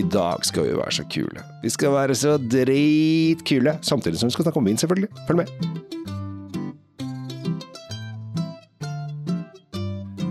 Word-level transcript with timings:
I 0.00 0.04
dag 0.08 0.44
skal 0.48 0.64
vi 0.64 0.76
være 0.78 0.92
så 0.96 1.04
kule. 1.12 1.42
Vi 1.60 1.70
skal 1.72 1.92
være 1.92 2.14
så 2.16 2.38
dritkule, 2.40 3.74
samtidig 3.84 4.20
som 4.20 4.30
vi 4.30 4.32
skal 4.32 4.46
snakke 4.46 4.60
om 4.62 4.68
vin, 4.70 4.78
selvfølgelig. 4.80 5.10
Følg 5.28 5.38
med. 5.42 5.48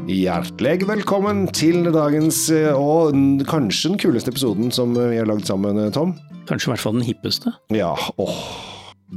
Hjertelig 0.10 0.87
velkommen 0.90 1.44
til 1.53 1.92
dagens 1.94 2.47
eh, 2.55 2.74
og 2.74 3.13
kanskje 3.51 3.92
den 3.92 4.01
kuleste 4.01 4.33
episoden 4.33 4.74
som 4.74 4.97
vi 4.97 5.19
har 5.19 5.29
lagd 5.29 5.46
sammen, 5.46 5.78
eh, 5.83 5.94
Tom. 5.94 6.15
Kanskje 6.49 6.72
i 6.72 6.74
hvert 6.74 6.86
fall 6.88 6.97
den 6.97 7.06
hippeste. 7.06 7.54
Ja, 7.76 7.94
åh. 8.17 8.42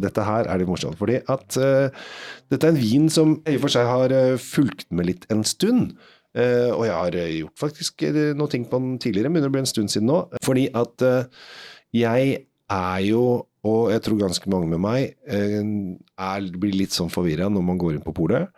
Dette 0.02 0.24
her 0.24 0.48
er 0.48 0.60
litt 0.60 0.68
morsomt, 0.68 0.96
fordi 0.96 1.18
at 1.28 1.56
uh, 1.60 1.92
dette 2.48 2.64
er 2.64 2.72
en 2.72 2.80
vin 2.80 3.10
som 3.12 3.34
i 3.44 3.58
og 3.58 3.66
for 3.66 3.72
seg 3.74 3.84
har 3.84 4.12
fulgt 4.40 4.86
med 4.88 5.04
litt 5.10 5.26
en 5.32 5.44
stund. 5.44 5.92
Eh, 6.32 6.70
og 6.72 6.86
jeg 6.86 6.94
har 6.96 7.16
eh, 7.20 7.32
gjort 7.42 7.60
faktisk 7.60 8.04
eh, 8.08 8.20
noe 8.38 8.48
ting 8.52 8.64
på 8.68 8.80
den 8.80 8.94
tidligere, 9.02 9.32
begynner 9.32 9.52
å 9.52 9.56
bli 9.56 9.64
en 9.64 9.68
stund 9.68 9.92
siden 9.92 10.08
nå. 10.08 10.22
Fordi 10.44 10.68
at 10.78 11.04
uh, 11.04 11.50
jeg 11.92 12.38
er 12.72 13.02
jo, 13.04 13.24
og 13.68 13.82
jeg 13.92 14.04
tror 14.06 14.22
ganske 14.22 14.52
mange 14.52 14.70
med 14.72 14.80
meg, 14.80 15.12
uh, 15.28 15.60
er, 16.24 16.48
blir 16.56 16.78
litt 16.78 16.96
sånn 16.96 17.12
forvirra 17.12 17.50
når 17.52 17.68
man 17.68 17.82
går 17.82 17.98
inn 17.98 18.06
på 18.06 18.16
polet. 18.16 18.48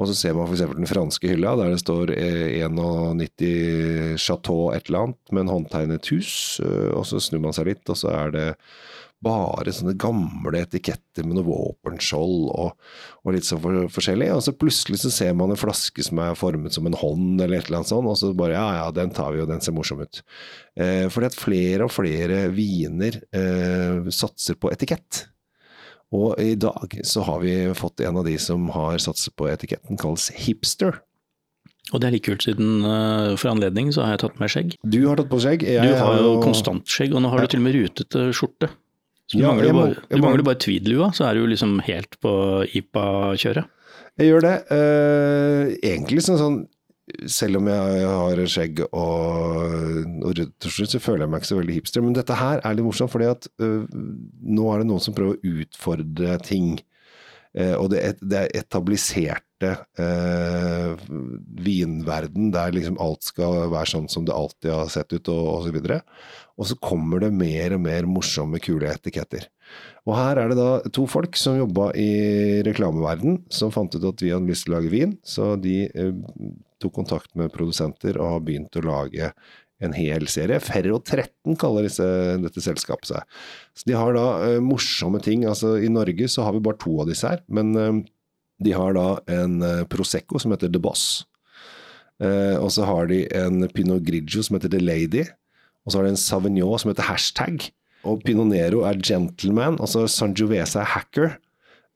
Og 0.00 0.08
så 0.08 0.14
ser 0.16 0.36
man 0.36 0.46
f.eks. 0.48 0.62
den 0.78 0.88
franske 0.88 1.28
hylla, 1.28 1.52
der 1.60 1.74
det 1.74 1.82
står 1.82 2.14
eh, 2.14 2.62
91 2.64 4.16
Chateau 4.16 4.70
et 4.72 4.86
eller 4.88 5.02
annet, 5.02 5.18
med 5.28 5.42
en 5.42 5.52
håndtegnet 5.52 6.08
hus. 6.14 6.30
Og 6.96 7.04
så 7.04 7.20
snur 7.20 7.42
man 7.44 7.52
seg 7.52 7.68
litt, 7.68 7.82
og 7.84 7.98
så 8.00 8.08
er 8.14 8.32
det 8.32 8.46
bare 9.24 9.72
sånne 9.74 9.96
gamle 10.00 10.62
etiketter 10.64 11.26
med 11.26 11.36
noe 11.36 11.46
våpenskjold 11.48 12.46
og, 12.50 12.92
og 13.24 13.34
litt 13.34 13.46
sånn 13.48 13.60
for, 13.62 13.80
forskjellig. 13.92 14.30
Og 14.34 14.44
så 14.46 14.54
plutselig 14.56 15.02
så 15.02 15.12
ser 15.12 15.34
man 15.36 15.52
en 15.52 15.60
flaske 15.60 16.04
som 16.06 16.22
er 16.24 16.38
formet 16.38 16.76
som 16.76 16.88
en 16.88 16.96
hånd, 16.96 17.34
eller 17.40 17.58
et 17.58 17.68
eller 17.68 17.82
annet 17.82 17.92
sånt, 17.92 18.08
og 18.08 18.16
så 18.20 18.32
bare 18.36 18.56
ja, 18.56 18.68
ja, 18.80 18.86
den 18.96 19.12
tar 19.16 19.34
vi, 19.34 19.42
og 19.44 19.50
den 19.52 19.60
ser 19.64 19.76
morsom 19.76 20.00
ut. 20.04 20.22
Eh, 20.80 21.06
fordi 21.12 21.30
at 21.30 21.38
flere 21.38 21.86
og 21.86 21.92
flere 21.94 22.46
viner 22.54 23.20
eh, 23.36 24.08
satser 24.14 24.56
på 24.60 24.72
etikett. 24.72 25.26
Og 26.16 26.34
i 26.42 26.56
dag 26.58 26.96
så 27.06 27.22
har 27.22 27.38
vi 27.44 27.54
fått 27.78 28.02
en 28.02 28.18
av 28.18 28.26
de 28.26 28.34
som 28.42 28.66
har 28.74 28.98
satset 29.02 29.36
på 29.38 29.46
etiketten, 29.50 30.00
kalles 30.00 30.30
hipster. 30.34 30.98
Og 31.90 32.02
det 32.02 32.08
er 32.08 32.14
litt 32.14 32.26
kult, 32.26 32.44
siden 32.46 32.84
uh, 32.86 33.36
for 33.38 33.50
anledning 33.52 33.90
så 33.94 34.04
har 34.04 34.14
jeg 34.14 34.22
tatt 34.24 34.40
med 34.42 34.52
skjegg. 34.52 34.74
Du 34.82 35.00
har 35.06 35.18
tatt 35.18 35.30
på 35.30 35.40
skjegg. 35.42 35.64
Jeg 35.66 35.86
Du 35.86 35.98
har 35.98 36.18
jo 36.22 36.36
konstant 36.42 36.86
skjegg, 36.90 37.14
og 37.14 37.24
nå 37.24 37.32
har 37.32 37.42
du 37.42 37.50
til 37.50 37.62
og 37.62 37.66
med 37.66 37.78
rutete 37.78 38.26
skjorte. 38.36 38.70
Så 39.30 39.38
du, 39.38 39.44
Ja, 39.44 39.52
mangler, 39.54 39.72
må- 39.72 39.84
bare, 39.86 40.02
du 40.10 40.22
mangler 40.24 40.42
bare 40.42 40.58
tweedlua, 40.58 41.12
så 41.14 41.28
er 41.28 41.38
du 41.38 41.46
liksom 41.46 41.76
helt 41.86 42.16
på 42.20 42.32
IPA-kjøret. 42.74 43.68
Jeg 44.18 44.26
gjør 44.32 44.42
det. 44.42 44.56
Uh, 44.74 45.70
egentlig 45.86 46.24
sånn, 46.26 46.40
sånn 46.40 46.60
Selv 47.26 47.58
om 47.58 47.66
jeg 47.66 48.04
har 48.06 48.40
skjegg 48.46 48.80
og, 48.86 50.22
og 50.22 50.34
rødt 50.38 50.66
så 50.68 51.00
føler 51.02 51.24
jeg 51.24 51.30
meg 51.32 51.40
ikke 51.40 51.48
så 51.48 51.56
veldig 51.58 51.74
hipster. 51.74 52.04
Men 52.04 52.14
dette 52.14 52.36
her 52.38 52.60
er 52.62 52.76
litt 52.78 52.86
morsomt, 52.86 53.10
fordi 53.10 53.26
at 53.26 53.48
uh, 53.62 53.82
nå 54.46 54.68
er 54.70 54.82
det 54.82 54.86
noen 54.86 55.02
som 55.02 55.16
prøver 55.16 55.34
å 55.38 55.54
utfordre 55.58 56.36
ting. 56.46 56.76
Uh, 57.50 57.74
og 57.80 57.90
det, 57.90 58.04
det 58.22 58.44
er 58.46 58.66
etabliserte 59.60 59.86
eh, 59.98 60.96
vinverden 61.60 62.50
der 62.52 62.72
liksom 62.72 62.98
alt 63.00 63.22
skal 63.22 63.70
være 63.70 63.90
sånn 63.90 64.08
som 64.08 64.24
det 64.24 64.34
alltid 64.34 64.72
har 64.72 64.88
sett 64.88 65.12
ut, 65.12 65.28
og, 65.28 65.46
og 65.46 65.64
så 65.66 65.72
videre. 65.74 66.00
Og 66.58 66.66
så 66.68 66.76
kommer 66.76 67.20
det 67.20 67.32
mer 67.32 67.74
og 67.74 67.80
mer 67.80 68.06
morsomme, 68.06 68.60
kule 68.60 68.90
etiketter. 68.90 69.48
Og 70.06 70.16
her 70.16 70.36
er 70.36 70.50
det 70.50 70.58
da 70.58 70.80
to 70.92 71.06
folk 71.06 71.36
som 71.36 71.58
jobba 71.58 71.92
i 71.96 72.62
reklameverden, 72.66 73.44
som 73.50 73.72
fant 73.72 73.94
ut 73.94 74.04
at 74.04 74.20
vi 74.22 74.32
hadde 74.32 74.48
lyst 74.48 74.66
til 74.66 74.74
å 74.74 74.78
lage 74.78 74.92
vin, 74.92 75.16
så 75.22 75.54
de 75.60 75.88
eh, 75.88 76.12
tok 76.80 76.94
kontakt 76.96 77.34
med 77.36 77.52
produsenter 77.52 78.18
og 78.18 78.36
har 78.36 78.46
begynt 78.46 78.76
å 78.80 78.86
lage 78.86 79.32
en 79.80 79.94
hel 79.96 80.26
serie. 80.28 80.60
Ferro 80.60 80.98
13 81.00 81.56
kaller 81.60 81.86
disse, 81.86 82.04
dette 82.42 82.60
selskapet 82.60 83.14
seg. 83.14 83.38
Så 83.72 83.88
de 83.88 83.96
har 83.96 84.12
da 84.12 84.26
eh, 84.44 84.58
morsomme 84.60 85.22
ting. 85.24 85.46
Altså 85.48 85.78
I 85.80 85.88
Norge 85.92 86.28
så 86.28 86.44
har 86.44 86.52
vi 86.52 86.64
bare 86.64 86.80
to 86.82 86.98
av 87.00 87.08
disse 87.08 87.30
her, 87.30 87.40
men 87.48 87.72
eh, 87.80 88.02
de 88.60 88.72
har 88.76 88.94
da 88.96 89.08
en 89.32 89.60
eh, 89.64 89.82
Prosecco 89.90 90.40
som 90.40 90.52
heter 90.54 90.72
The 90.72 90.80
Boss. 90.82 91.24
Eh, 92.20 92.56
og 92.60 92.70
så 92.74 92.86
har 92.88 93.08
de 93.10 93.24
en 93.36 93.64
Pinot 93.72 94.04
Grigio 94.04 94.44
som 94.44 94.58
heter 94.58 94.72
The 94.72 94.82
Lady. 94.82 95.24
Og 95.84 95.92
så 95.92 96.00
har 96.00 96.08
de 96.08 96.14
en 96.14 96.20
Savignon 96.20 96.80
som 96.80 96.92
heter 96.92 97.08
Hashtag. 97.08 97.70
Og 98.08 98.22
Pinot 98.24 98.48
Nero 98.48 98.84
er 98.88 99.00
Gentleman, 99.00 99.76
altså 99.80 100.06
så 100.06 100.24
Sangiovese 100.24 100.80
er 100.80 100.92
Hacker. 100.94 101.34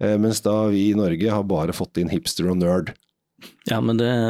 Eh, 0.03 0.17
mens 0.21 0.43
da 0.45 0.67
vi 0.73 0.91
i 0.91 0.97
Norge 0.99 1.31
har 1.31 1.47
bare 1.49 1.77
fått 1.77 2.01
inn 2.01 2.13
hipster 2.13 2.49
og 2.51 2.61
nerd. 2.61 2.95
Ja, 3.69 3.81
men 3.85 4.01
det 4.01 4.11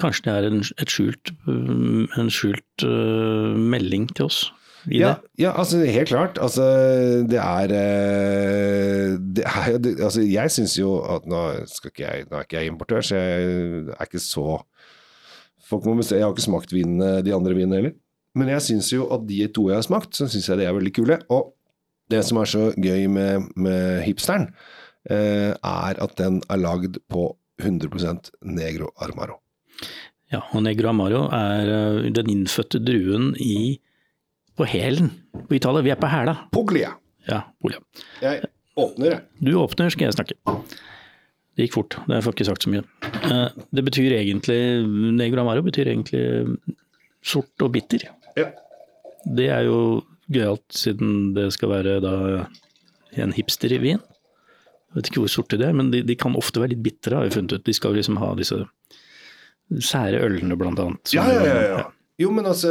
Kanskje 0.00 0.24
det 0.24 0.32
er 0.32 0.46
en, 0.48 0.62
skjult, 0.88 1.30
um, 1.44 2.06
en 2.16 2.30
skjult 2.32 2.86
melding 3.60 4.06
til 4.16 4.30
oss 4.30 4.38
i 4.90 5.00
Ja, 5.00 5.08
det? 5.14 5.30
ja, 5.44 5.52
altså 5.58 5.80
helt 5.84 6.08
klart. 6.08 6.38
Altså, 6.42 6.62
det 7.30 7.38
er, 7.42 7.72
eh, 7.76 9.16
det 9.18 9.44
er 9.44 9.78
altså, 10.04 10.20
Jeg 10.22 10.50
syns 10.54 10.76
jo 10.78 10.96
at 11.02 11.26
nå, 11.26 11.42
ikke 11.84 12.04
jeg, 12.04 12.26
nå 12.30 12.38
er 12.38 12.46
ikke 12.46 12.60
jeg 12.60 12.72
importør, 12.72 13.00
så 13.04 13.16
jeg 13.16 13.50
er 13.96 14.06
ikke 14.08 14.22
så 14.22 14.62
Folk 15.66 15.84
må 15.88 15.96
bestemme, 15.98 16.20
Jeg 16.20 16.26
har 16.28 16.34
ikke 16.36 16.44
smakt 16.46 16.72
vinene, 16.72 17.22
de 17.26 17.32
andre 17.34 17.54
vinene 17.56 17.80
heller. 17.80 17.94
Men 18.38 18.48
jeg 18.52 18.62
syns 18.62 18.92
jo 18.92 19.08
at 19.10 19.24
de 19.26 19.40
to 19.50 19.64
jeg 19.70 19.80
har 19.80 19.82
smakt, 19.86 20.12
så 20.14 20.28
syns 20.30 20.46
jeg 20.48 20.60
de 20.60 20.66
er 20.68 20.76
veldig 20.76 20.92
kule. 20.94 21.16
Og 21.34 21.48
det 22.12 22.20
som 22.24 22.38
er 22.38 22.46
så 22.46 22.68
gøy 22.78 23.08
med, 23.10 23.48
med 23.58 24.04
hipsteren, 24.06 24.52
eh, 25.10 25.50
er 25.58 25.98
at 26.04 26.14
den 26.20 26.38
er 26.46 26.60
lagd 26.62 27.00
på 27.10 27.32
100% 27.58 28.30
negro 28.46 28.92
armaro. 29.02 29.40
Ja, 30.30 30.40
og 30.52 30.62
Negro 30.66 30.88
Amaro 30.90 31.24
er 31.34 31.68
uh, 31.70 32.06
den 32.10 32.30
innfødte 32.32 32.80
druen 32.82 33.32
i, 33.38 33.78
på 34.56 34.66
hælen 34.68 35.10
på 35.48 35.56
Italia. 35.58 35.82
Vi 35.84 35.92
er 35.92 36.00
på 36.00 36.08
hæla. 36.10 36.34
Puglia. 36.54 36.94
Ja, 37.28 37.42
Puglia. 37.62 37.80
Jeg 38.22 38.44
åpner, 38.76 39.10
jeg. 39.10 39.20
Du 39.42 39.52
åpner, 39.60 39.90
skal 39.92 40.08
jeg 40.08 40.16
snakke. 40.16 40.36
Det 41.56 41.64
gikk 41.66 41.76
fort, 41.78 41.96
det 42.08 42.18
får 42.24 42.34
ikke 42.36 42.46
sagt 42.50 42.66
så 42.66 42.70
mye. 42.72 42.82
Eh, 43.24 43.48
Det 43.72 43.84
betyr 43.86 44.12
egentlig, 44.18 44.58
Negro 45.16 45.40
Amaro 45.40 45.62
betyr 45.64 45.88
egentlig 45.88 46.58
sort 47.24 47.64
og 47.64 47.72
bitter. 47.72 48.04
Ja. 48.36 48.50
Det 49.36 49.48
er 49.50 49.64
jo 49.66 49.78
gøyalt, 50.30 50.66
siden 50.76 51.32
det 51.34 51.48
skal 51.56 51.70
være 51.72 51.96
da 52.04 52.12
en 53.16 53.32
hipster 53.32 53.72
i 53.72 53.78
vin. 53.80 53.98
Jeg 54.92 55.00
vet 55.00 55.08
ikke 55.10 55.22
hvor 55.24 55.32
sorte 55.32 55.56
de 55.58 55.64
er, 55.66 55.72
men 55.76 55.90
de, 55.92 56.02
de 56.06 56.14
kan 56.16 56.36
ofte 56.36 56.60
være 56.60 56.74
litt 56.74 56.84
bitre, 56.84 57.16
har 57.16 57.24
vi 57.26 57.34
funnet 57.34 57.56
ut. 57.56 57.64
De 57.66 57.74
skal 57.76 57.96
liksom 57.96 58.16
ha 58.20 58.34
disse 58.38 58.60
sære 59.82 60.20
ølene, 60.22 60.56
blant 60.60 60.78
annet. 60.82 61.12
Ja, 61.16 61.24
ja, 61.32 61.42
ja, 61.44 61.62
ja. 61.72 61.84
Jo, 62.20 62.30
men 62.32 62.46
altså, 62.48 62.70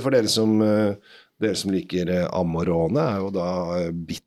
for 0.00 0.14
dere 0.14 0.28
som, 0.30 0.54
eh, 0.64 0.94
dere 1.42 1.58
som 1.58 1.74
liker 1.74 2.10
eh, 2.12 2.26
Amorone, 2.36 3.02
er 3.02 3.22
jo 3.24 3.30
da 3.34 3.50
eh, 3.80 3.92
bitter 3.92 4.26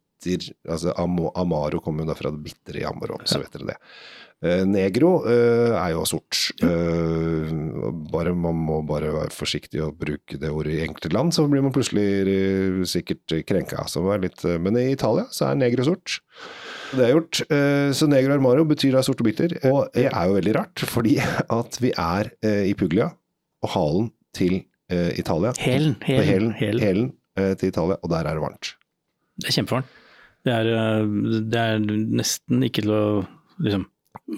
altså 0.67 0.91
Amaro 0.99 1.79
kommer 1.79 2.03
jo 2.03 2.09
da 2.09 2.15
fra 2.19 2.31
det 2.33 2.41
bitre 2.43 2.81
i 2.81 2.87
Amarone, 2.87 3.23
så 3.29 3.39
vet 3.39 3.53
dere 3.55 3.69
det. 3.69 3.75
Eh, 4.43 4.63
Negro 4.67 5.13
er 5.27 5.93
jo 5.93 6.01
sort. 6.07 6.41
Bare, 6.59 8.33
man 8.35 8.59
må 8.67 8.81
bare 8.87 9.13
være 9.15 9.31
forsiktig 9.31 9.79
og 9.85 9.95
bruke 10.01 10.35
det 10.41 10.51
ordet 10.51 10.75
i 10.75 10.81
enkelte 10.83 11.13
land, 11.15 11.31
så 11.35 11.47
blir 11.47 11.63
man 11.63 11.71
plutselig 11.75 12.83
sikkert 12.91 13.37
krenka. 13.47 13.85
Så 13.87 14.03
litt, 14.19 14.43
men 14.59 14.75
i 14.79 14.89
Italia 14.91 15.23
så 15.31 15.47
er 15.47 15.61
negro 15.61 15.87
sort. 15.87 16.19
Det 16.91 17.05
er 17.05 17.15
gjort. 17.15 17.43
Så 17.95 18.11
negro 18.11 18.35
armaro 18.35 18.67
betyr 18.67 18.97
da 18.97 19.05
sort 19.07 19.23
og 19.23 19.29
bitter. 19.29 19.55
Og 19.71 19.87
det 19.95 20.09
er 20.11 20.19
jo 20.27 20.35
veldig 20.35 20.57
rart, 20.59 20.83
fordi 20.83 21.15
at 21.23 21.79
vi 21.79 21.95
er 21.95 22.33
i 22.67 22.75
Puglia, 22.75 23.13
og 23.63 23.71
halen 23.75 24.11
til 24.35 24.65
eh, 24.89 25.11
Italia. 25.19 25.53
Hælen, 25.59 25.95
hælen, 26.03 27.13
eh, 27.37 27.53
til 27.55 27.71
Italia, 27.71 27.99
og 28.01 28.09
der 28.11 28.25
er 28.25 28.37
det 28.37 28.43
varmt. 28.43 28.73
Det 29.39 29.49
er 29.49 29.57
kjempevarmt. 29.59 29.95
Det 30.47 30.53
er, 30.55 30.65
øh, 30.65 31.41
det 31.51 31.59
er 31.59 31.79
nesten 31.79 32.63
ikke 32.63 32.83
til 32.85 32.95
å 32.95 33.03
liksom 33.59 33.87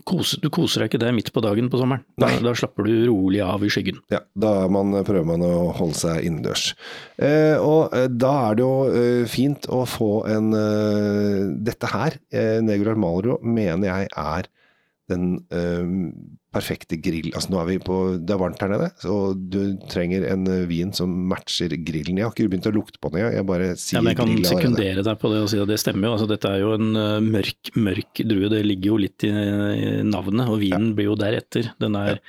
kose, 0.08 0.40
Du 0.42 0.50
koser 0.54 0.84
deg 0.84 0.92
ikke 0.92 1.02
der 1.04 1.16
midt 1.16 1.32
på 1.34 1.44
dagen 1.44 1.70
på 1.72 1.80
sommeren. 1.80 2.04
Da, 2.20 2.30
da 2.44 2.54
slapper 2.58 2.88
du 2.88 2.94
rolig 3.10 3.42
av 3.44 3.64
i 3.66 3.70
skyggen. 3.72 4.00
Ja, 4.14 4.22
da 4.40 4.68
man, 4.72 4.94
prøver 5.08 5.28
man 5.28 5.44
å 5.46 5.72
holde 5.78 5.98
seg 6.00 6.26
innendørs. 6.28 6.72
Eh, 7.22 7.58
og 7.60 7.96
eh, 7.98 8.08
da 8.12 8.34
er 8.50 8.60
det 8.60 8.66
jo 8.66 8.74
eh, 9.02 9.26
fint 9.32 9.68
å 9.72 9.84
få 9.90 10.12
en 10.32 10.52
eh, 10.58 11.44
Dette 11.72 11.92
her, 11.92 12.18
eh, 12.34 12.60
Negro 12.66 12.96
Armalro, 12.96 13.40
mener 13.44 13.90
jeg 13.90 14.12
er 14.12 14.52
den 15.12 15.26
eh, 15.54 15.92
perfekte 16.52 16.98
grill. 17.04 17.30
Altså 17.38 17.52
nå 17.54 17.60
er 17.62 17.68
vi 17.70 17.78
på 17.84 17.98
Det 18.20 18.34
er 18.36 18.40
varmt 18.42 18.60
her 18.64 18.72
nede, 18.74 18.90
så 19.00 19.20
du 19.38 19.60
trenger 19.92 20.26
en 20.32 20.48
eh, 20.52 20.66
vin 20.72 20.92
som 20.96 21.12
matcher 21.32 21.76
grillen. 21.86 22.18
Jeg 22.20 22.28
har 22.28 22.34
ikke 22.36 22.50
begynt 22.52 22.72
å 22.72 22.76
lukte 22.76 23.00
på 23.04 23.12
den, 23.14 23.28
jeg, 23.36 23.46
bare 23.48 23.70
sier 23.80 24.00
Ja, 24.02 24.06
jeg 24.12 24.20
kan 24.20 24.32
grill 24.34 24.50
sekundere 24.50 25.06
deg 25.08 25.22
på 25.22 25.32
det 25.36 25.44
og 25.46 25.52
si 25.54 25.62
at 25.62 25.70
det 25.72 25.80
stemmer 25.84 26.10
jo. 26.10 26.18
Altså, 26.18 26.28
dette 26.32 26.52
er 26.56 26.64
jo 26.66 26.74
en 26.80 26.92
øh, 26.96 27.16
mørk, 27.38 27.72
mørk 27.78 28.26
drue. 28.34 28.50
Det 28.52 28.66
ligger 28.68 28.94
jo 28.96 29.00
litt 29.06 29.28
i, 29.30 29.32
navnet, 30.08 30.48
og 30.52 30.60
vinen 30.64 30.92
blir 30.98 31.12
jo 31.12 31.18
deretter. 31.20 31.72
Den 31.82 31.96
er, 32.02 32.20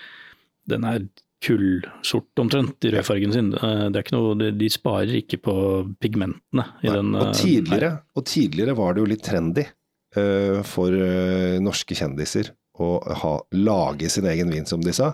den 0.71 0.85
er 0.93 1.07
kullsort 1.43 2.39
omtrent 2.39 2.85
i 2.87 2.93
rødfargen 2.95 3.33
sin. 3.35 3.49
Eh, 3.59 3.89
Det 3.91 3.99
er 3.99 4.05
ikke 4.05 4.15
noe, 4.17 4.35
de- 4.39 4.53
de 4.55 4.69
sparer 4.71 5.11
ikke 5.19 5.41
på 5.43 5.55
pigmentene 5.99 6.65
i 6.85 6.87
Nei, 6.87 6.95
den. 6.95 7.15
og, 7.19 7.33
tidligere, 7.35 7.93
og 8.15 8.25
tidligere 8.31 8.77
var 8.79 8.95
det 8.95 9.03
jo 9.03 9.09
litt 9.11 9.25
trendy 9.27 9.65
eh, 9.67 10.63
for 10.63 10.95
eh, 10.95 11.59
norske 11.59 11.97
kjendiser 11.99 12.53
å 12.81 13.03
ha, 13.23 13.33
lage 13.53 14.09
sin 14.11 14.25
egen 14.31 14.51
vin, 14.51 14.65
som 14.67 14.81
de 14.81 14.93
sa. 14.97 15.13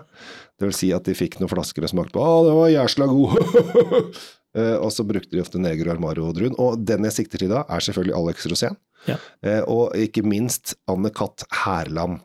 Det 0.59 0.67
vil 0.69 0.75
si 0.75 0.91
at 0.95 1.03
de 1.07 1.15
fikk 1.15 1.39
noen 1.39 1.51
flasker 1.51 1.83
og 1.83 1.91
smakte 1.91 2.15
på 2.15 2.23
'Å, 2.23 2.45
det 2.47 2.53
var 2.55 2.69
jæsla 2.71 3.07
god'. 3.11 4.15
Uh, 4.55 4.77
og 4.83 4.91
så 4.95 5.03
brukte 5.07 5.31
de 5.35 5.41
ofte 5.43 5.59
Negro 5.59 5.91
Armaro-druen. 5.93 6.55
Og 6.59 6.79
den 6.85 7.03
jeg 7.09 7.13
sikter 7.19 7.37
til 7.43 7.51
da, 7.51 7.65
er 7.69 7.79
selvfølgelig 7.83 8.15
Alex 8.15 8.47
Rosén. 8.47 8.77
Ja. 9.07 9.17
Uh, 9.45 9.61
og 9.67 9.95
ikke 9.99 10.23
minst 10.23 10.75
Anne 10.87 11.11
Katt 11.15 11.43
Hærland. 11.65 12.19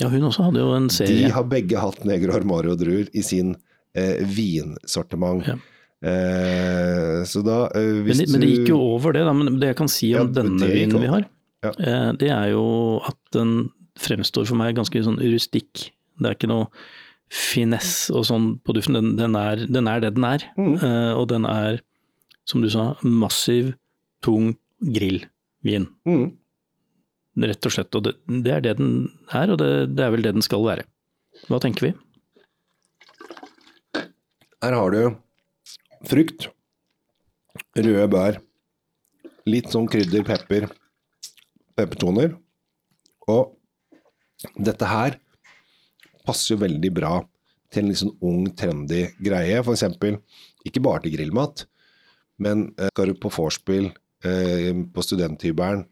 Ja, 0.00 0.08
hun 0.08 0.24
også 0.26 0.48
hadde 0.48 0.62
jo 0.62 0.72
en 0.74 0.88
serie. 0.90 1.26
De 1.26 1.30
har 1.34 1.44
begge 1.44 1.78
hatt 1.78 2.04
Negro 2.08 2.32
Armaro-druer 2.38 3.10
i 3.14 3.22
sin 3.22 3.54
uh, 3.98 4.16
vinsortiment. 4.26 5.46
Ja. 5.46 5.58
Så 6.02 7.44
da 7.46 7.68
Men, 7.76 8.00
hvis 8.08 8.18
det- 8.18 8.32
men 8.32 8.40
det 8.42 8.48
gikk 8.50 8.68
jo 8.72 8.78
over 8.80 9.12
det, 9.14 9.20
da. 9.22 9.32
Men 9.32 9.60
det 9.60 9.68
jeg 9.68 9.76
kan 9.78 9.86
si 9.88 10.08
om 10.18 10.26
Ja, 10.34 10.42
denne 10.42 10.66
vinen 10.66 10.98
vi 10.98 11.06
har, 11.06 11.28
Ja. 11.62 12.10
det 12.18 12.28
er 12.28 12.48
jo 12.50 12.98
at 13.06 13.14
den 13.30 13.70
fremstår 14.00 14.46
for 14.48 14.58
meg 14.58 14.76
ganske 14.78 15.02
sånn 15.04 15.20
rustikk. 15.20 15.88
Det 16.18 16.28
er 16.28 16.36
ikke 16.36 16.50
noe 16.50 16.68
finesse 17.32 18.12
og 18.16 18.26
sånn 18.28 18.50
på 18.64 18.74
duften. 18.76 18.98
Den, 18.98 19.14
den, 19.18 19.38
er, 19.38 19.64
den 19.68 19.88
er 19.88 20.04
det 20.04 20.12
den 20.16 20.28
er. 20.28 20.44
Mm. 20.58 20.74
Uh, 20.82 21.12
og 21.16 21.26
den 21.32 21.48
er, 21.48 21.80
som 22.48 22.64
du 22.64 22.68
sa, 22.72 22.92
massiv, 23.02 23.72
tung 24.24 24.54
grillvin. 24.82 25.88
Mm. 26.08 26.30
Rett 27.42 27.68
og 27.68 27.74
slett. 27.74 27.96
Og 27.96 28.06
det, 28.06 28.16
det 28.44 28.56
er 28.56 28.64
det 28.64 28.76
den 28.80 28.94
er, 29.32 29.52
og 29.54 29.60
det, 29.62 29.70
det 29.96 30.06
er 30.06 30.14
vel 30.14 30.24
det 30.26 30.34
den 30.36 30.44
skal 30.44 30.64
være. 30.66 30.86
Hva 31.48 31.60
tenker 31.62 31.88
vi? 31.88 31.92
Her 34.62 34.76
har 34.78 34.92
du 34.94 35.16
frukt, 36.06 36.50
røde 37.74 38.04
bær, 38.12 38.38
litt 39.48 39.72
sånn 39.72 39.88
krydder, 39.90 40.22
pepper, 40.26 40.68
peppertoner. 41.78 42.36
Og 43.32 43.56
dette 44.58 44.88
her 44.88 45.18
passer 46.26 46.54
jo 46.54 46.60
veldig 46.62 46.90
bra 46.94 47.16
til 47.72 47.82
en 47.84 47.88
litt 47.90 48.00
sånn 48.02 48.16
ung, 48.22 48.46
trendy 48.58 49.06
greie. 49.24 49.58
Eksempel, 49.62 50.18
ikke 50.68 50.82
bare 50.84 51.02
til 51.06 51.14
grillmat, 51.16 51.64
men 52.42 52.68
eh, 52.78 52.90
skal 52.92 53.12
du 53.12 53.14
på 53.22 53.30
vorspiel, 53.32 53.90
eh, 54.24 54.72
på 54.92 55.02
studenthybelen, 55.04 55.84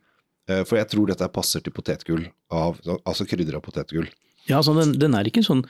eh, 0.48 0.62
for 0.64 0.76
jeg 0.78 0.90
tror 0.92 1.06
dette 1.10 1.28
passer 1.32 1.60
til 1.64 1.72
potetgull, 1.72 2.26
av, 2.52 2.78
altså 3.04 3.26
krydder 3.26 3.56
av 3.58 3.64
potetgull. 3.66 4.08
Ja, 4.48 4.58
altså 4.60 4.74
den, 4.78 4.96
den 4.98 5.14
er 5.14 5.28
ikke 5.28 5.42
sånn 5.46 5.64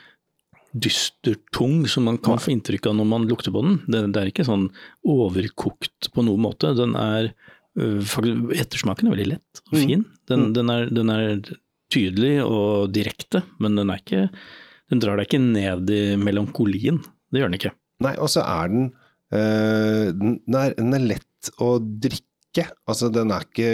dystertung 0.72 1.86
som 1.90 2.04
man 2.06 2.18
kan 2.22 2.38
få 2.38 2.52
inntrykk 2.54 2.86
av 2.90 2.94
når 3.00 3.08
man 3.10 3.24
lukter 3.28 3.50
på 3.54 3.62
den. 3.66 3.80
Det, 3.90 4.04
det 4.14 4.20
er 4.22 4.28
ikke 4.30 4.46
sånn 4.46 4.68
overkokt 5.02 6.10
på 6.14 6.22
noen 6.26 6.44
måte. 6.44 6.70
Den 6.78 6.94
er 6.98 7.32
øh, 7.78 7.98
faktisk, 8.06 8.52
Ettersmaken 8.62 9.08
er 9.10 9.16
veldig 9.16 9.28
lett 9.32 9.62
og 9.66 9.74
Mm. 9.74 9.80
fin. 9.82 10.04
Den, 10.30 10.40
Mm. 10.46 10.52
den, 10.54 10.70
er, 10.70 10.86
den 11.00 11.10
er 11.10 11.42
tydelig 11.92 12.34
og 12.44 12.90
direkte, 12.94 13.44
men 13.62 13.78
den 13.78 13.92
ikke 13.94 14.28
Den 14.90 14.98
drar 14.98 15.20
deg 15.20 15.28
ikke 15.28 15.38
ned 15.38 15.90
i 15.94 16.16
melankolien. 16.18 16.96
Det 17.30 17.38
gjør 17.38 17.52
den 17.52 17.60
ikke. 17.60 17.70
Nei, 18.02 18.16
og 18.18 18.30
så 18.32 18.42
er 18.42 18.72
den 18.72 18.88
øh, 19.36 20.08
den, 20.10 20.40
er, 20.50 20.74
den 20.74 20.96
er 20.96 21.04
lett 21.12 21.52
å 21.62 21.76
drikke. 21.78 22.64
Altså, 22.90 23.06
den 23.14 23.30
er 23.30 23.46
ikke 23.46 23.68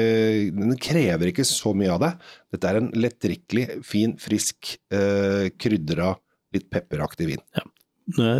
Den 0.53 0.75
krever 0.77 1.31
ikke 1.31 1.47
så 1.49 1.73
mye 1.73 1.95
av 1.95 2.03
deg. 2.03 2.27
Dette 2.53 2.69
er 2.69 2.81
en 2.83 2.91
lettdrikkelig, 2.93 3.81
fin, 3.89 4.13
frisk, 4.21 4.75
øh, 4.93 5.49
krydra, 5.57 6.13
litt 6.53 6.69
pepperaktig 6.69 7.31
vin. 7.33 7.45
Ja. 7.57 7.65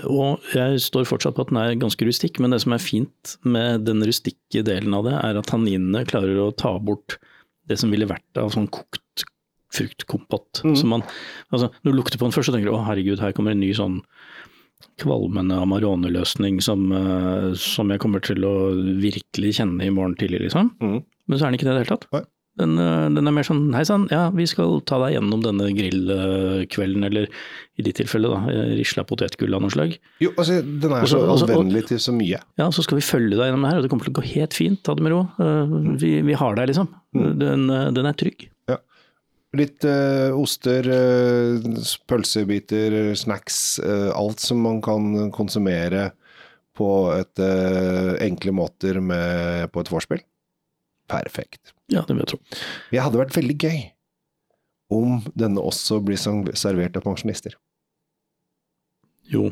Og 0.07 0.45
jeg 0.55 0.79
står 0.85 1.09
fortsatt 1.09 1.35
på 1.35 1.43
at 1.43 1.51
den 1.51 1.59
er 1.59 1.81
ganske 1.81 2.07
rustikk, 2.07 2.39
men 2.39 2.53
det 2.55 2.61
som 2.63 2.77
er 2.77 2.83
fint 2.83 3.33
med 3.43 3.89
den 3.89 4.05
rustikke 4.07 4.63
delen 4.69 4.95
av 4.95 5.09
det, 5.09 5.17
er 5.17 5.41
at 5.41 5.49
tanninene 5.51 6.05
klarer 6.07 6.45
å 6.45 6.53
ta 6.55 6.77
bort 6.79 7.17
det 7.67 7.81
som 7.81 7.91
ville 7.91 8.07
vært 8.07 8.39
av 8.39 8.53
sånn 8.55 8.69
kokt 8.71 9.03
fruktkompott. 9.77 10.63
Mm. 10.67 10.77
Så 10.81 10.91
man, 10.91 11.05
altså, 11.53 11.71
når 11.83 11.93
du 11.93 11.99
lukter 12.01 12.21
på 12.21 12.29
den 12.29 12.37
først, 12.37 12.51
så 12.51 12.57
tenker 12.57 12.71
du 12.71 12.77
å 12.77 12.85
herregud, 12.87 13.23
her 13.23 13.35
kommer 13.37 13.55
en 13.55 13.63
ny 13.63 13.73
sånn 13.77 14.01
kvalmende 15.01 15.57
Amarone-løsning 15.61 16.61
som, 16.65 16.89
uh, 16.93 17.53
som 17.61 17.93
jeg 17.93 18.01
kommer 18.03 18.23
til 18.25 18.45
å 18.49 18.55
virkelig 19.03 19.57
kjenne 19.61 19.85
i 19.85 19.93
morgen 19.93 20.17
tidlig, 20.21 20.47
liksom. 20.49 20.73
Mm. 20.81 20.99
Men 21.27 21.39
så 21.39 21.45
er 21.45 21.51
den 21.51 21.59
ikke 21.61 21.69
det 21.69 21.75
i 21.75 21.77
det 21.77 21.85
hele 21.85 21.95
tatt. 21.97 22.09
Nei. 22.17 22.25
Den, 22.57 22.79
eh, 22.81 23.07
den 23.13 23.29
er 23.29 23.35
mer 23.37 23.45
sånn 23.45 23.67
hei 23.77 23.83
sann, 23.85 24.07
ja 24.09 24.31
vi 24.33 24.47
skal 24.49 24.79
ta 24.89 24.97
deg 25.03 25.19
gjennom 25.19 25.43
denne 25.45 25.67
grillkvelden, 25.77 27.05
eller 27.05 27.29
i 27.77 27.85
ditt 27.85 27.99
tilfelle 28.01 28.31
da, 28.33 28.39
eh, 28.49 28.71
risla 28.79 29.05
potetgull 29.05 29.53
av 29.59 29.61
noe 29.61 29.75
slag. 29.75 29.99
Jo, 30.25 30.31
altså, 30.39 30.63
den 30.65 30.93
er 30.93 31.05
Også- 31.05 31.21
så 31.21 31.49
anvendelig 31.51 31.89
til 31.89 31.99
så 31.99 32.17
mye. 32.17 32.41
Ja, 32.57 32.71
så 32.71 32.83
skal 32.83 32.97
vi 32.97 33.05
følge 33.05 33.37
deg 33.37 33.53
gjennom 33.53 33.61
det 33.61 33.71
her, 33.71 33.77
og 33.77 33.83
det 33.83 33.91
kommer 33.91 34.05
til 34.05 34.15
å 34.15 34.21
gå 34.23 34.25
helt 34.33 34.55
fint, 34.57 34.83
ta 34.83 34.95
det 34.95 35.03
med 35.05 35.13
ro. 35.13 35.29
Vi, 36.01 36.23
vi 36.23 36.33
har 36.33 36.55
deg 36.55 36.69
liksom. 36.69 36.89
Mm. 37.15 37.39
Den, 37.39 37.67
den 37.93 38.07
er 38.07 38.15
trygg. 38.15 38.49
Litt 39.57 39.87
uh, 39.89 40.35
oster, 40.37 40.87
uh, 40.91 41.67
pølsebiter, 42.11 43.15
snacks, 43.19 43.79
Uh, 43.81 44.11
alt 44.17 44.41
som 44.43 44.61
man 44.65 44.81
kan 44.85 45.31
konsumere 45.35 46.11
på 46.77 46.89
et, 47.15 47.41
enkle 48.21 48.53
måter 48.53 48.99
med, 49.01 49.71
på 49.73 49.81
et 49.81 49.89
vorspiel. 49.89 50.21
Perfekt. 51.09 51.73
Ja, 51.89 52.03
det 52.05 52.13
vil 52.13 52.21
jeg 52.21 52.33
tro. 52.35 52.39
Det 52.91 53.01
hadde 53.01 53.21
vært 53.23 53.37
veldig 53.39 53.57
gøy 53.63 53.79
om 54.93 55.23
denne 55.39 55.63
også 55.65 56.03
blir 56.05 56.21
servert 56.21 56.99
av 57.01 57.07
pensjonister. 57.07 57.57
Jo, 59.33 59.49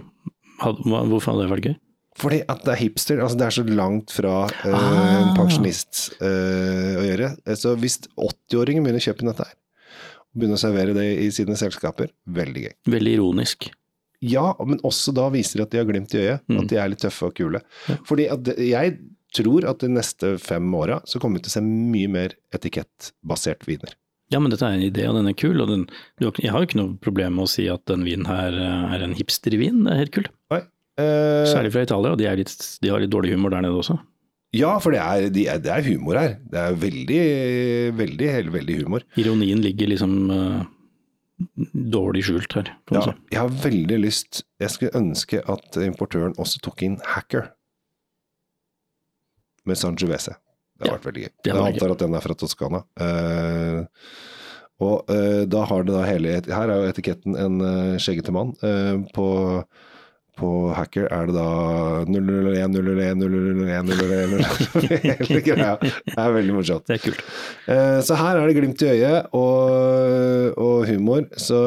hvorfor 0.60 1.32
hadde 1.32 1.46
det 1.46 1.50
vært 1.54 1.70
gøy? 1.70 1.76
Fordi 2.20 2.42
at 2.46 2.60
det 2.62 2.74
er 2.76 2.78
hipster, 2.78 3.18
altså 3.24 3.38
det 3.40 3.46
er 3.48 3.54
så 3.56 3.64
langt 3.66 4.12
fra 4.14 4.34
eh, 4.62 4.70
Ah. 4.70 5.16
en 5.24 5.32
pensjonist 5.34 6.12
eh, 6.22 6.92
å 7.00 7.02
gjøre. 7.08 7.32
Så 7.58 7.72
hvis 7.80 7.96
80-åringer 8.14 8.84
begynner 8.84 9.02
å 9.02 9.06
kjøpe 9.08 9.26
dette 9.26 9.48
her, 9.48 9.56
og 10.34 10.40
begynner 10.42 10.58
å 10.58 10.64
servere 10.64 10.94
det 10.96 11.06
i 11.22 11.30
sine 11.30 11.54
selskaper, 11.56 12.10
veldig 12.26 12.66
gøy. 12.66 12.74
Veldig 12.90 13.14
ironisk. 13.20 13.70
Ja, 14.24 14.54
men 14.64 14.78
også 14.86 15.12
da 15.14 15.28
viser 15.30 15.60
de 15.60 15.62
at 15.66 15.70
de 15.74 15.78
har 15.82 15.86
glimt 15.88 16.14
i 16.14 16.22
øyet, 16.22 16.40
Mm. 16.48 16.60
at 16.62 16.68
de 16.68 16.76
er 16.80 16.88
litt 16.88 17.02
tøffe 17.04 17.26
og 17.28 17.34
kule. 17.36 17.60
Ja. 17.88 17.96
Fordi 18.08 18.26
jeg 18.70 18.98
tror 19.34 19.66
at 19.68 19.78
de 19.82 19.88
neste 19.88 20.38
fem 20.40 20.72
åra 20.74 21.00
så 21.06 21.20
kommer 21.20 21.38
vi 21.38 21.44
til 21.44 21.50
å 21.52 21.56
se 21.58 21.62
mye 21.66 22.08
mer 22.08 22.34
etikettbasert 22.54 23.66
viner. 23.68 23.94
Ja, 24.32 24.40
men 24.40 24.50
dette 24.50 24.64
er 24.66 24.74
en 24.78 24.86
idé, 24.86 25.04
og 25.08 25.14
den 25.18 25.28
er 25.28 25.34
kul. 25.36 25.60
Og 25.60 25.68
den, 25.68 25.84
du 26.18 26.30
jeg 26.40 26.50
har 26.50 26.62
jo 26.62 26.66
ikke 26.68 26.80
noe 26.80 26.96
problem 27.04 27.36
med 27.36 27.44
å 27.44 27.50
si 27.52 27.66
at 27.68 27.84
den 27.90 28.04
vinen 28.06 28.26
her 28.26 28.54
eh, 28.56 28.94
er 28.96 29.04
en 29.04 29.14
hipstervin. 29.14 29.84
Det 29.84 29.92
er 29.92 30.00
helt 30.00 30.14
kult. 30.16 30.30
Eh, 30.50 31.44
Særlig 31.50 31.72
fra 31.74 31.82
Italia, 31.82 32.12
og 32.14 32.18
de, 32.20 32.26
er 32.30 32.36
de 32.38 32.88
har 32.92 33.00
litt 33.02 33.10
dårlig 33.10 33.32
humor 33.34 33.50
der 33.50 33.64
nede 33.66 33.74
også. 33.80 33.98
Ja, 34.54 34.70
for 34.82 34.94
det 34.94 35.00
er, 35.02 35.26
de 35.34 35.44
er, 35.50 35.58
det 35.64 35.72
er 35.74 35.82
humor 35.88 36.18
her. 36.20 36.36
Det 36.50 36.60
er 36.60 36.76
veldig, 36.78 37.20
veldig, 37.98 38.28
veldig, 38.54 38.76
humor. 38.84 39.04
Ironien 39.20 39.60
ligger 39.64 39.90
liksom 39.90 40.14
uh, 40.30 40.62
dårlig 41.94 42.22
skjult 42.28 42.54
her, 42.60 42.70
Ja, 42.94 43.02
si. 43.08 43.14
jeg 43.34 43.40
har 43.40 43.50
veldig 43.64 43.96
lyst 44.04 44.44
Jeg 44.62 44.70
skulle 44.70 44.94
ønske 45.00 45.40
at 45.50 45.78
importøren 45.82 46.36
også 46.38 46.60
tok 46.62 46.84
inn 46.86 47.00
Hacker 47.16 47.50
med 49.66 49.80
Sangiovese. 49.80 50.36
Det 50.78 50.84
hadde 50.84 50.92
Ja, 50.92 50.94
vært 50.98 51.08
veldig 51.08 51.24
gøy. 51.24 51.32
Jeg 51.48 51.56
antar 51.64 51.94
at 51.96 52.04
den 52.04 52.14
er 52.18 52.24
fra 52.24 52.36
Toskana. 52.38 52.82
Uh, 53.00 53.82
og 54.84 55.10
uh, 55.10 55.42
da 55.48 55.64
har 55.70 55.84
det 55.86 55.94
da 55.94 56.02
hele 56.06 56.38
Her 56.50 56.70
er 56.70 56.82
jo 56.82 56.92
etiketten 56.92 57.36
en 57.38 57.58
skjeggete 58.02 58.34
mann. 58.34 58.54
På, 59.14 59.26
på 60.38 60.48
Hacker 60.74 61.06
er 61.12 61.28
det 61.30 61.34
da 61.36 61.46
001, 62.08 62.74
001, 62.74 63.22
001, 63.22 63.92
001 63.94 65.04
Hele 65.04 65.40
greia. 65.46 65.74
Det 65.80 66.16
er 66.18 66.34
veldig 66.36 66.56
morsomt. 66.56 66.86
Det 66.88 66.96
er 66.98 67.02
kult. 67.04 67.22
Eh, 67.70 67.98
Så 68.04 68.18
her 68.18 68.40
er 68.40 68.48
det 68.50 68.56
glimt 68.58 68.82
i 68.84 68.90
øyet 68.92 69.30
og, 69.36 70.58
og 70.60 70.84
humor, 70.90 71.24
så 71.40 71.60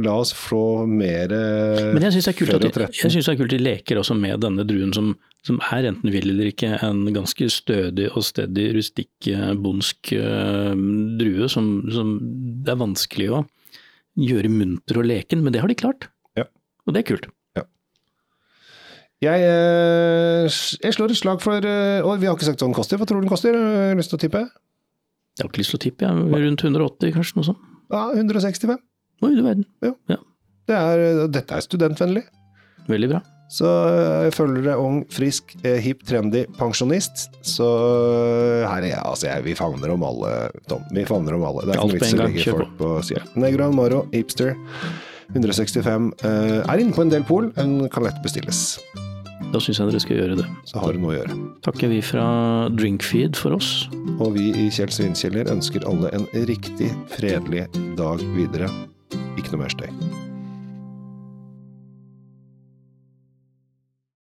la 0.00 0.16
oss 0.22 0.32
få 0.36 0.62
mer 0.88 1.32
Men 1.94 2.08
jeg 2.08 2.16
syns 2.16 2.30
det 2.30 2.34
det 2.34 3.28
er 3.34 3.38
kult 3.40 3.54
de 3.54 3.62
leker 3.62 4.00
også 4.00 4.16
med 4.18 4.40
denne 4.44 4.64
druen 4.68 4.92
som, 4.96 5.12
som 5.46 5.60
er 5.72 5.90
enten 5.90 6.12
vil 6.14 6.30
eller 6.32 6.50
ikke 6.50 6.74
en 6.84 7.04
ganske 7.14 7.48
stødig 7.52 8.10
og 8.14 8.24
steady, 8.26 8.70
rustikk, 8.76 9.12
eh, 9.30 9.52
bondsk 9.60 10.14
eh, 10.16 10.72
drue 11.20 11.50
som, 11.52 11.70
som 11.92 12.16
det 12.64 12.72
er 12.74 12.80
vanskelig 12.80 13.30
å 13.34 13.44
gjøre 14.20 14.50
munter 14.52 15.00
og 15.00 15.08
leken, 15.10 15.42
men 15.42 15.54
det 15.54 15.62
har 15.62 15.70
de 15.70 15.76
klart. 15.78 16.06
Ja. 16.38 16.46
Og 16.86 16.94
det 16.94 17.02
er 17.02 17.08
kult. 17.14 17.26
Jeg, 19.22 19.44
eh, 19.46 20.48
jeg 20.82 20.96
slår 20.96 21.14
et 21.14 21.16
slag 21.20 21.38
for 21.40 21.64
eh, 21.64 22.02
Og 22.04 22.18
vi 22.20 22.26
har 22.28 22.34
ikke 22.34 22.48
sagt 22.48 22.60
hva 22.60 22.66
den 22.66 22.76
koster. 22.76 22.98
Hva 23.00 23.06
tror 23.08 23.22
du 23.22 23.24
den 23.24 23.32
koster? 23.32 23.54
Har 23.56 23.94
du 23.94 24.00
lyst 24.02 24.12
til 24.12 24.18
å 24.18 24.24
tippe? 24.26 24.42
Jeg 25.34 25.42
har 25.46 25.50
ikke 25.50 25.62
lyst 25.62 25.74
til 25.74 25.80
å 25.80 25.84
tippe, 25.84 26.06
jeg. 26.06 26.42
rundt 26.44 26.62
180 26.62 27.14
kanskje, 27.14 27.36
noe 27.38 27.48
sånt. 27.48 27.62
Ja, 27.90 28.04
165. 28.14 28.76
Oi, 29.24 29.30
du 29.34 29.42
verden. 29.42 29.64
Det 30.64 30.76
er, 30.78 31.24
dette 31.32 31.56
er 31.56 31.64
studentvennlig. 31.64 32.22
Veldig 32.88 33.08
bra. 33.14 33.22
Så 33.54 33.68
eh, 33.68 34.24
jeg 34.26 34.34
føler 34.34 34.64
deg 34.64 34.80
ung, 34.80 35.00
frisk, 35.12 35.54
hip, 35.60 35.80
hipp, 35.84 36.04
trendy 36.08 36.44
pensjonist. 36.58 37.28
Så 37.44 37.66
eh, 37.66 38.64
her 38.66 38.80
er 38.80 38.90
jeg, 38.94 39.00
altså 39.02 39.28
jeg, 39.30 39.44
vi 39.48 39.56
favner 39.58 39.94
om 39.94 40.06
alle, 40.08 40.34
Tom. 40.70 40.84
Vi 40.94 41.06
favner 41.08 41.36
om 41.38 41.46
alle. 41.50 41.66
Det 41.68 41.76
er 41.76 41.80
ikke 41.80 41.88
noe 41.90 41.98
vits 42.00 42.12
i 42.14 42.18
å 42.18 42.22
legge 42.24 42.58
folk 42.58 42.76
på 42.80 42.92
sida. 43.10 43.24
Negro 43.40 43.70
Moro, 43.74 44.04
hipster. 44.14 44.54
165. 45.34 46.12
eh, 46.24 46.60
er 46.62 46.84
inne 46.84 46.96
på 46.96 47.04
en 47.04 47.12
del 47.12 47.26
pol. 47.28 47.50
En 47.60 47.82
kan 47.92 48.06
lett 48.06 48.20
bestilles. 48.24 48.66
Da 49.54 49.60
syns 49.62 49.78
jeg 49.78 49.86
dere 49.86 50.02
skal 50.02 50.18
gjøre 50.18 50.36
det. 50.40 50.46
Så 50.66 50.80
har 50.82 50.96
du 50.96 50.98
noe 50.98 51.12
å 51.12 51.18
gjøre. 51.20 51.36
Takker 51.62 51.92
vi 51.92 52.00
fra 52.02 52.24
Drinkfeed 52.74 53.38
for 53.38 53.54
oss. 53.54 53.84
Og 54.18 54.34
vi 54.34 54.48
i 54.50 54.66
Kjell 54.74 54.90
Svinkjeller 54.90 55.52
ønsker 55.52 55.86
alle 55.86 56.10
en 56.16 56.26
riktig 56.50 56.90
fredelig 57.14 57.68
dag 57.94 58.24
videre. 58.34 58.72
ikke 59.38 59.54
noe 59.54 59.64
mer 59.64 59.70
støy. 59.74 59.90